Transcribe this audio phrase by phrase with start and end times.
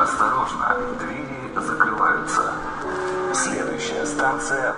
[0.00, 2.54] Осторожно, двери закрываются.
[3.34, 4.76] Следующая станция...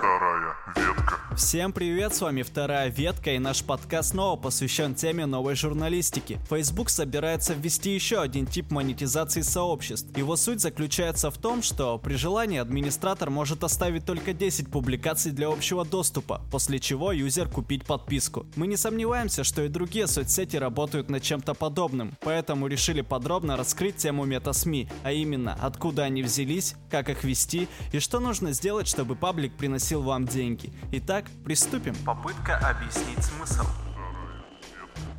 [1.37, 6.37] Всем привет, с вами вторая ветка и наш подкаст снова посвящен теме новой журналистики.
[6.49, 10.15] Facebook собирается ввести еще один тип монетизации сообществ.
[10.17, 15.47] Его суть заключается в том, что при желании администратор может оставить только 10 публикаций для
[15.47, 18.45] общего доступа, после чего юзер купить подписку.
[18.57, 23.95] Мы не сомневаемся, что и другие соцсети работают над чем-то подобным, поэтому решили подробно раскрыть
[23.95, 29.15] тему мета-СМИ, а именно откуда они взялись, как их вести и что нужно сделать, чтобы
[29.15, 30.73] паблик приносил вам деньги.
[30.91, 31.95] Итак, приступим.
[32.05, 33.65] Попытка объяснить смысл.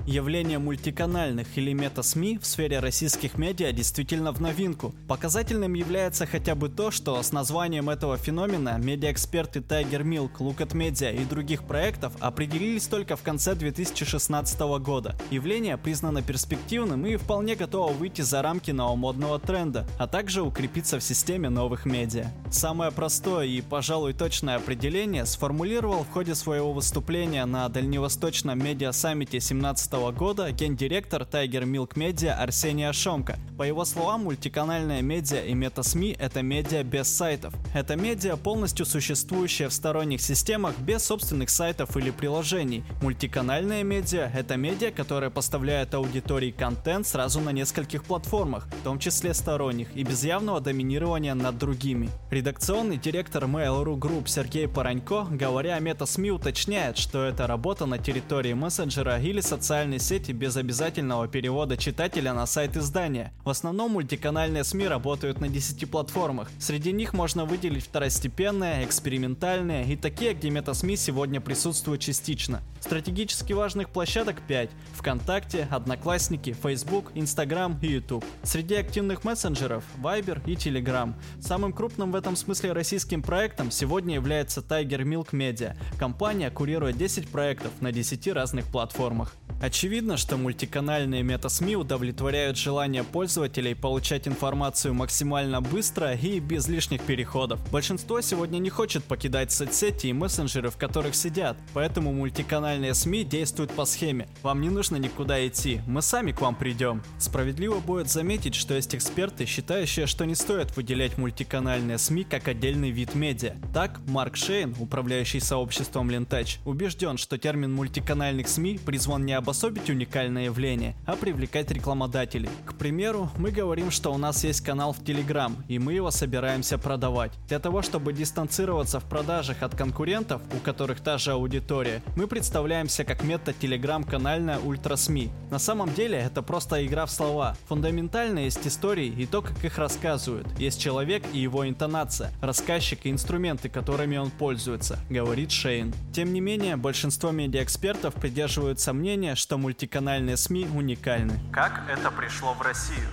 [0.07, 4.93] Явление мультиканальных или мета-СМИ в сфере российских медиа действительно в новинку.
[5.07, 10.73] Показательным является хотя бы то, что с названием этого феномена медиаэксперты Tiger Milk, Look at
[10.73, 15.17] Media и других проектов определились только в конце 2016 года.
[15.31, 21.05] Явление признано перспективным и вполне готово выйти за рамки новомодного тренда, а также укрепиться в
[21.05, 22.33] системе новых медиа.
[22.51, 29.92] Самое простое и, пожалуй, точное определение сформулировал в ходе своего выступления на Дальневосточном медиа-саммите 17
[30.01, 33.39] года гендиректор Tiger Milk Media Арсений Ашомко.
[33.59, 37.55] По его словам, мультиканальная медиа и мета-СМИ— это медиа без сайтов.
[37.75, 42.85] Это медиа, полностью существующая в сторонних системах без собственных сайтов или приложений.
[43.03, 49.35] Мультиканальная медиа— это медиа, которая поставляет аудитории контент сразу на нескольких платформах, в том числе
[49.35, 52.09] сторонних, и без явного доминирования над другими.
[52.31, 58.55] Редакционный директор Mail.ru Group Сергей Паранько, говоря о мета-СМИ, уточняет, что это работа на территории
[58.55, 59.41] мессенджера или
[59.83, 63.33] социальной сети без обязательного перевода читателя на сайт издания.
[63.45, 66.49] В основном мультиканальные СМИ работают на 10 платформах.
[66.61, 72.63] Среди них можно выделить второстепенные, экспериментальные и такие, где мета-СМИ сегодня присутствуют частично.
[72.81, 74.71] Стратегически важных площадок 5.
[74.95, 78.25] ВКонтакте, Одноклассники, Facebook, Instagram и YouTube.
[78.45, 81.13] Среди активных мессенджеров Viber и Telegram.
[81.41, 85.77] Самым крупным в этом смысле российским проектом сегодня является Tiger Milk Media.
[85.99, 89.35] Компания курирует 10 проектов на 10 разных платформах.
[89.73, 97.59] Очевидно, что мультиканальные мета-СМИ удовлетворяют желание пользователей получать информацию максимально быстро и без лишних переходов.
[97.71, 103.73] Большинство сегодня не хочет покидать соцсети и мессенджеры, в которых сидят, поэтому мультиканальные СМИ действуют
[103.73, 107.03] по схеме «Вам не нужно никуда идти, мы сами к вам придем».
[107.19, 112.91] Справедливо будет заметить, что есть эксперты, считающие, что не стоит выделять мультиканальные СМИ как отдельный
[112.91, 113.55] вид медиа.
[113.73, 120.47] Так, Марк Шейн, управляющий сообществом Lentech, убежден, что термин мультиканальных СМИ призван не обособить уникальное
[120.47, 122.49] явление, а привлекать рекламодателей.
[122.67, 126.79] К примеру, мы говорим, что у нас есть канал в Telegram, и мы его собираемся
[126.79, 127.31] продавать.
[127.49, 133.05] Для того, чтобы дистанцироваться в продажах от конкурентов, у которых та же аудитория, мы представляемся
[133.05, 135.31] как мета-телеграм-канальная ультра-СМИ.
[135.51, 137.57] На самом деле это просто игра в слова.
[137.69, 140.49] Фундаментально есть истории и то, как их рассказывают.
[140.59, 145.95] Есть человек и его интонация, рассказчик и инструменты, которыми он пользуется, говорит Шейн.
[146.13, 151.39] Тем не менее, большинство медиаэкспертов придерживаются мнения, что мультиканальные СМИ уникальны.
[151.53, 153.09] Как это пришло в Россию?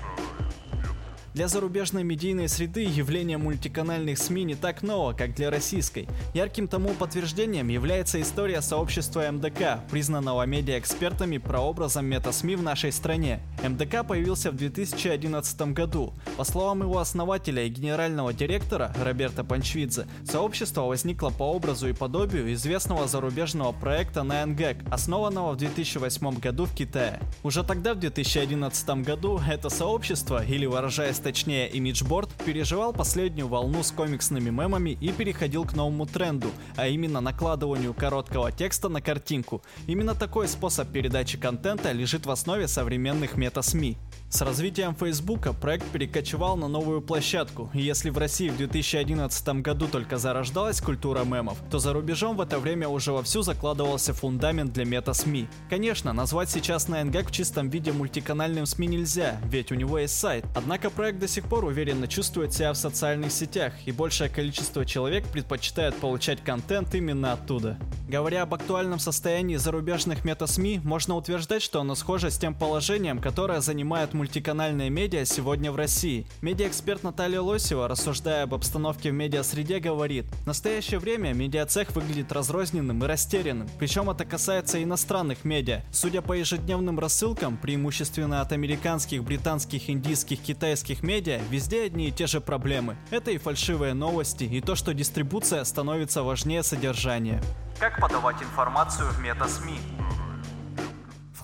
[1.35, 6.07] Для зарубежной медийной среды явление мультиканальных СМИ не так ново, как для российской.
[6.33, 13.41] Ярким тому подтверждением является история сообщества МДК, признанного медиаэкспертами прообразом мета-СМИ в нашей стране.
[13.63, 16.13] МДК появился в 2011 году.
[16.35, 22.51] По словам его основателя и генерального директора Роберта Панчвидзе, сообщество возникло по образу и подобию
[22.53, 27.19] известного зарубежного проекта NineGag, основанного в 2008 году в Китае.
[27.43, 33.91] Уже тогда, в 2011 году, это сообщество, или выражаясь точнее имиджборд, переживал последнюю волну с
[33.91, 39.61] комиксными мемами и переходил к новому тренду, а именно накладыванию короткого текста на картинку.
[39.87, 43.97] Именно такой способ передачи контента лежит в основе современных мета-СМИ.
[44.31, 49.87] С развитием Фейсбука проект перекочевал на новую площадку, и если в России в 2011 году
[49.87, 54.85] только зарождалась культура мемов, то за рубежом в это время уже вовсю закладывался фундамент для
[54.85, 55.47] мета-СМИ.
[55.67, 60.45] Конечно, назвать сейчас NineGag в чистом виде мультиканальным СМИ нельзя, ведь у него есть сайт,
[60.55, 65.25] однако проект до сих пор уверенно чувствует себя в социальных сетях, и большее количество человек
[65.25, 67.79] предпочитает получать контент именно оттуда.
[68.07, 73.59] Говоря об актуальном состоянии зарубежных мета-СМИ, можно утверждать, что оно схоже с тем положением, которое
[73.61, 76.27] занимает мультиканальные медиа сегодня в России.
[76.41, 83.01] Медиаэксперт Наталья Лосева, рассуждая об обстановке в медиасреде, говорит, в настоящее время медиацех выглядит разрозненным
[83.01, 85.83] и растерянным, причем это касается иностранных медиа.
[85.93, 92.27] Судя по ежедневным рассылкам, преимущественно от американских, британских, индийских, китайских медиа, везде одни и те
[92.27, 92.97] же проблемы.
[93.11, 97.41] Это и фальшивые новости, и то, что дистрибуция становится важнее содержания.
[97.79, 99.79] Как подавать информацию в мета-СМИ?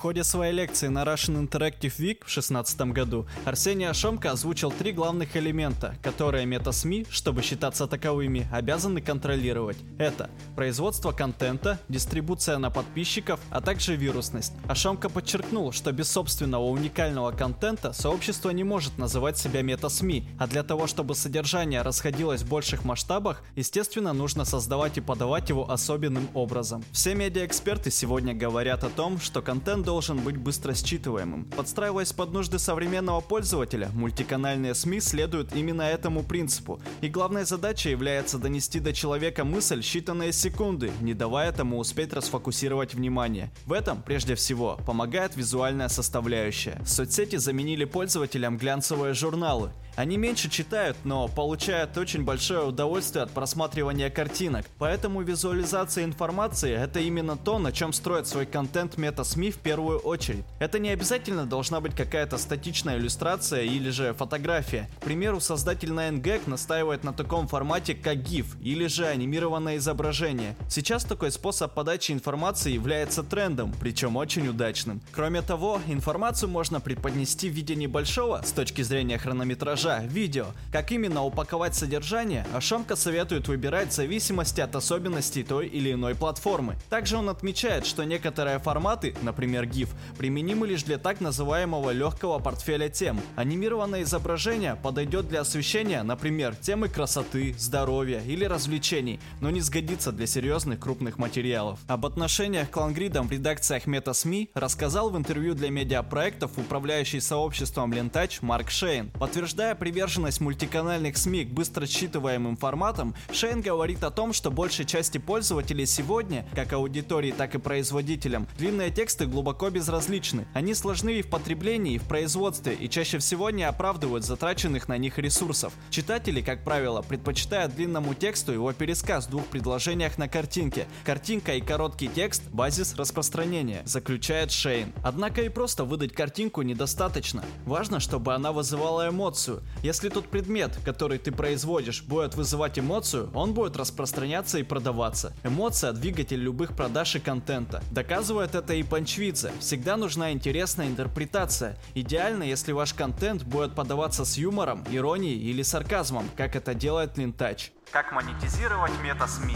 [0.06, 5.36] Ходе своей лекции на Russian Interactive Week в 2016 году Арсений Ашомко озвучил три главных
[5.36, 9.78] элемента, которые мета-СМИ, чтобы считаться таковыми, обязаны контролировать.
[9.98, 14.54] Это производство контента, дистрибуция на подписчиков, а также вирусность.
[14.68, 20.62] Ашомко подчеркнул, что без собственного уникального контента сообщество не может называть себя мета-СМИ, а для
[20.62, 26.84] того, чтобы содержание расходилось в больших масштабах, естественно, нужно создавать и подавать его особенным образом.
[26.92, 31.46] Все медиаэксперты сегодня говорят о том, что контент должен быть быстро считываемым.
[31.56, 36.80] Подстраиваясь под нужды современного пользователя, мультиканальные СМИ следуют именно этому принципу.
[37.02, 42.94] И главной задачей является донести до человека мысль считанные секунды, не давая тому успеть расфокусировать
[42.94, 43.52] внимание.
[43.66, 46.80] В этом, прежде всего, помогает визуальная составляющая.
[46.86, 49.72] Соцсети заменили пользователям глянцевые журналы.
[49.96, 54.66] Они меньше читают, но получают очень большое удовольствие от просматривания картинок.
[54.78, 60.44] Поэтому визуализация информации– это именно то, на чем строят свой контент мета-СМИ в первую очередь.
[60.60, 64.90] Это не обязательно должна быть какая-то статичная иллюстрация или же фотография.
[65.00, 70.58] К примеру, создатель 9gag настаивает на таком формате, как GIF или же анимированное изображение.
[70.70, 75.00] Сейчас такой способ подачи информации является трендом, причем очень удачным.
[75.14, 80.48] Кроме того, информацию можно преподнести в виде небольшого, с точки зрения хронометража, монтажа, видео.
[80.72, 86.76] Как именно упаковать содержание, Ашамка советует выбирать в зависимости от особенностей той или иной платформы.
[86.90, 92.90] Также он отмечает, что некоторые форматы, например GIF, применимы лишь для так называемого легкого портфеля
[92.90, 93.20] тем.
[93.36, 100.28] Анимированное изображение подойдет для освещения, например, темы красоты, здоровья или развлечений, но не сгодится для
[100.28, 101.80] серьезных крупных материалов.
[101.88, 108.42] Об отношениях к лангридам в редакциях мета-СМИ рассказал в интервью для медиапроектов управляющий сообществом Лентач
[108.42, 114.52] Марк Шейн, подтверждая приверженность мультиканальных СМИ к быстро считываемым форматам, Шейн говорит о том, что
[114.52, 120.48] большей части пользователей сегодня, как аудитории, так и производителям, длинные тексты глубоко безразличны.
[120.54, 124.98] Они сложны и в потреблении, и в производстве, и чаще всего не оправдывают затраченных на
[124.98, 125.74] них ресурсов.
[125.90, 130.88] Читатели, как правило, предпочитают длинному тексту его пересказ в двух предложениях на картинке.
[131.04, 134.94] Картинка и короткий текст– базис распространения, заключает Шейн.
[135.04, 137.44] Однако и просто выдать картинку недостаточно.
[137.66, 143.54] Важно, чтобы она вызывала эмоцию, если тот предмет, который ты производишь, будет вызывать эмоцию, он
[143.54, 145.36] будет распространяться и продаваться.
[145.44, 147.84] Эмоция– двигатель любых продаж и контента.
[147.92, 149.52] Доказывает это и Панчвидзе.
[149.60, 151.78] Всегда нужна интересная интерпретация.
[151.94, 157.72] Идеально, если ваш контент будет подаваться с юмором, иронией или сарказмом, как это делает Линтач.
[157.92, 159.56] Как монетизировать мета-СМИ?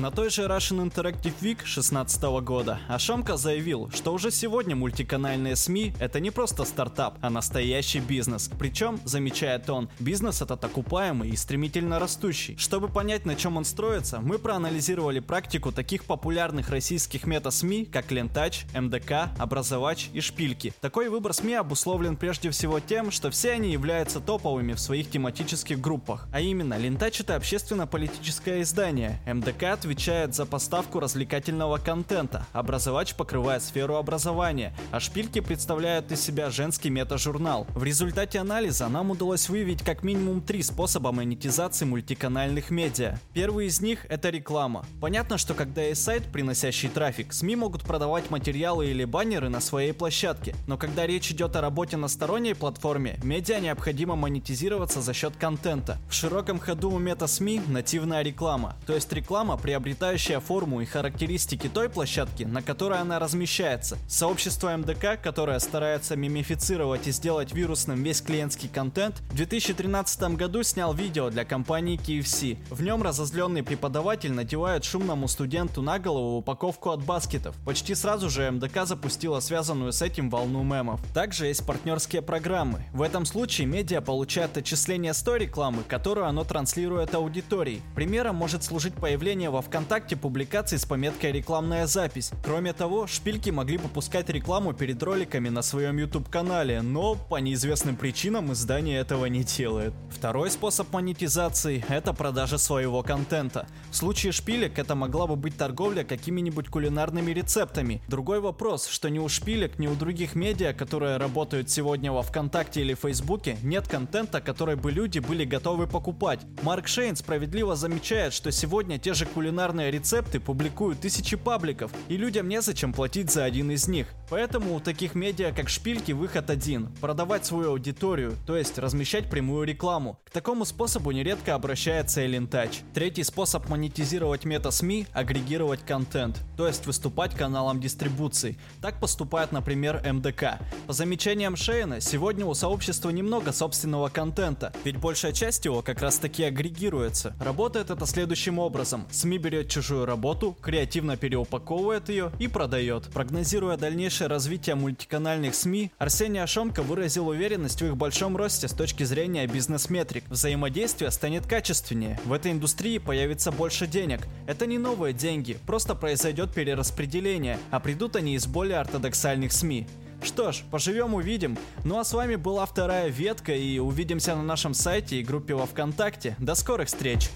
[0.00, 5.92] На той же Russian Interactive Week 2016 года Ашамка заявил, что уже сегодня мультиканальные СМИ
[6.00, 8.50] это не просто стартап, а настоящий бизнес.
[8.58, 12.56] Причем, замечает он, бизнес этот окупаемый и стремительно растущий.
[12.56, 18.64] Чтобы понять, на чем он строится, мы проанализировали практику таких популярных российских мета-СМИ, как Лентач,
[18.74, 20.72] МДК, Образовач и Шпильки.
[20.80, 25.78] Такой выбор СМИ обусловлен прежде всего тем, что все они являются топовыми в своих тематических
[25.78, 26.26] группах.
[26.32, 33.96] А именно, Лентач это общественно-политическое издание, МДК отвечает за поставку развлекательного контента, образовач покрывает сферу
[33.96, 37.66] образования, а шпильки представляют из себя женский мета-журнал.
[37.74, 43.18] В результате анализа нам удалось выявить как минимум три способа монетизации мультиканальных медиа.
[43.32, 44.86] Первый из них это реклама.
[45.00, 49.92] Понятно, что когда есть сайт, приносящий трафик, СМИ могут продавать материалы или баннеры на своей
[49.92, 55.34] площадке, но когда речь идет о работе на сторонней платформе, медиа необходимо монетизироваться за счет
[55.36, 55.98] контента.
[56.08, 61.66] В широком ходу у мета-СМИ нативная реклама, то есть реклама при приобретающая форму и характеристики
[61.66, 63.96] той площадки, на которой она размещается.
[64.08, 70.92] Сообщество МДК, которое старается мимифицировать и сделать вирусным весь клиентский контент, в 2013 году снял
[70.92, 72.58] видео для компании KFC.
[72.68, 77.56] В нем разозленный преподаватель надевает шумному студенту на голову упаковку от баскетов.
[77.64, 81.00] Почти сразу же МДК запустила связанную с этим волну мемов.
[81.14, 82.84] Также есть партнерские программы.
[82.92, 87.80] В этом случае медиа получает отчисление с той рекламы, которую оно транслирует аудитории.
[87.94, 92.30] Примером может служить появление во ВКонтакте публикации с пометкой «Рекламная запись».
[92.44, 98.52] Кроме того, шпильки могли попускать рекламу перед роликами на своем YouTube-канале, но по неизвестным причинам
[98.52, 99.92] издание этого не делает.
[100.10, 103.66] Второй способ монетизации– это продажа своего контента.
[103.90, 108.02] В случае шпилек это могла бы быть торговля какими-нибудь кулинарными рецептами.
[108.08, 112.80] Другой вопрос, что ни у шпилек, ни у других медиа, которые работают сегодня во ВКонтакте
[112.80, 116.40] или Фейсбуке, нет контента, который бы люди были готовы покупать.
[116.62, 122.16] Марк Шейн справедливо замечает, что сегодня те же кулинарные кулинарные рецепты публикуют тысячи пабликов, и
[122.16, 124.06] людям незачем платить за один из них.
[124.28, 129.66] Поэтому у таких медиа, как Шпильки, выход один– продавать свою аудиторию, то есть размещать прямую
[129.66, 130.20] рекламу.
[130.24, 132.82] К такому способу нередко обращается Touch.
[132.94, 138.56] Третий способ монетизировать мета-СМИ– агрегировать контент, то есть выступать каналом дистрибуции.
[138.80, 140.60] Так поступает, например, МДК.
[140.86, 146.18] По замечаниям Шейна, сегодня у сообщества немного собственного контента, ведь большая часть его как раз
[146.18, 147.34] таки агрегируется.
[147.40, 149.08] Работает это следующим образом.
[149.10, 153.08] СМИ берет чужую работу, креативно переупаковывает ее и продает.
[153.12, 159.02] Прогнозируя дальнейшее развитие мультиканальных СМИ, Арсений Ашонко выразил уверенность в их большом росте с точки
[159.02, 160.24] зрения бизнес-метрик.
[160.28, 164.20] Взаимодействие станет качественнее, в этой индустрии появится больше денег.
[164.46, 169.88] Это не новые деньги, просто произойдет перераспределение, а придут они из более ортодоксальных СМИ.
[170.22, 171.56] Что ж, поживем увидим.
[171.84, 175.66] Ну а с вами была вторая ветка и увидимся на нашем сайте и группе во
[175.66, 176.36] Вконтакте.
[176.38, 177.30] До скорых встреч!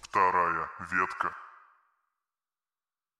[0.00, 0.43] Вторая
[0.92, 1.43] ветка.